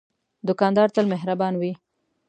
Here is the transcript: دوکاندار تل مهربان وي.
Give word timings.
دوکاندار 0.47 0.87
تل 0.95 1.05
مهربان 1.13 1.53
وي. 1.57 1.71